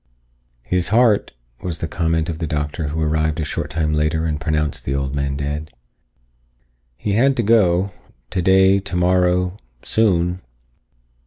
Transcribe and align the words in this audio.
"His 0.65 0.87
heart," 0.87 1.31
was 1.61 1.77
the 1.77 1.87
comment 1.87 2.27
of 2.27 2.39
the 2.39 2.47
doctor 2.47 2.87
who 2.87 2.99
arrived 3.03 3.39
a 3.39 3.45
short 3.45 3.69
time 3.69 3.93
later 3.93 4.25
and 4.25 4.41
pronounced 4.41 4.83
the 4.83 4.95
old 4.95 5.13
man 5.13 5.35
dead. 5.35 5.71
"He 6.97 7.13
had 7.13 7.37
to 7.37 7.43
go. 7.43 7.91
Today, 8.31 8.79
tomorrow. 8.79 9.59
Soon." 9.83 10.41